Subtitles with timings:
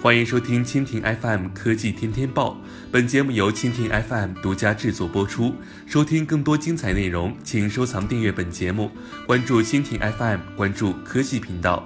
[0.00, 2.56] 欢迎收听蜻蜓 FM 科技天天报，
[2.92, 5.52] 本节目由蜻蜓 FM 独家制作播出。
[5.86, 8.92] 收听更多精彩内容，请收藏订阅本节目，
[9.26, 11.84] 关注蜻蜓 FM，关注科技频道。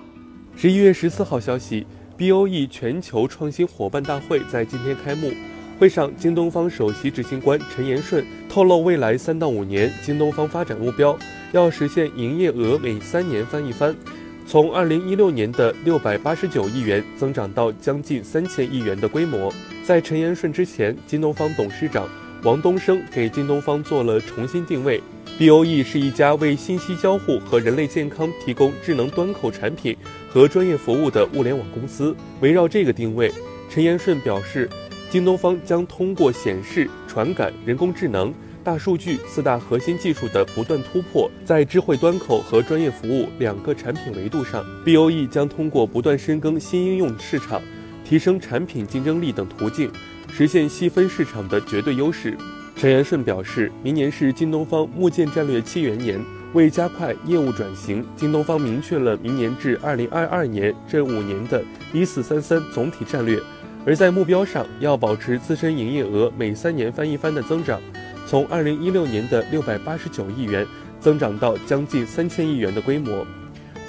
[0.54, 1.86] 十一月十四号消息
[2.18, 5.32] ，BOE 全球创新伙伴大会在今天开幕。
[5.78, 11.18] 会上，京东方首席执行官陈延顺透露，未来三到五年，京东方发展目标
[11.52, 13.96] 要实现营业额每三年翻一番。
[14.46, 19.52] 从二零一六年的六百八十九亿元增长到将近三千亿元的规模。
[19.82, 22.08] 在陈延顺之前，京东方董事长
[22.42, 25.00] 王东升给京东方做了重新定位
[25.38, 29.96] ：BOE 是一家为信息交互和人类健康提供智能端口产品
[30.28, 32.14] 和专业服务的物联网公司。
[32.40, 33.32] 围绕这个定位，
[33.70, 34.68] 陈延顺表示，
[35.08, 38.32] 京东方将通过显示、传感、人工智能。
[38.62, 47.60] 大数据四大核心技术的不断突破，在智慧端口和专业服务两个产品维度上，BOE 将通过不断深耕新应用市场、
[48.04, 49.90] 提升产品竞争力等途径，
[50.32, 52.36] 实现细分市场的绝对优势。
[52.76, 56.20] 陈延顺表示，明年是京东方木建战略七元年，
[56.54, 63.40] 为加快业务转型，京东方明确了明年至二零二二年这五年的一四三三总体战略，
[63.84, 67.80] 而在目标上要保持自身营业额每三年翻一番的增长。
[68.26, 70.66] 从二零一六年的六百八十九亿元
[71.00, 73.26] 增长到将近三千亿元的规模。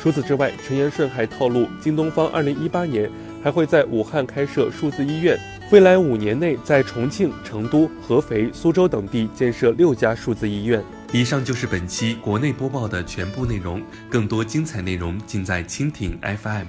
[0.01, 3.09] 除此之外，陈延顺还透露，京东方二零一八年
[3.41, 5.39] 还会在武汉开设数字医院，
[5.71, 10.83] 未来五年内在重庆、成都、合肥、苏州等地建设六家数字医院。
[11.13, 16.65] 以上就是本期国内播报的全部内容，更多精彩内容尽在蜻蜓 FM。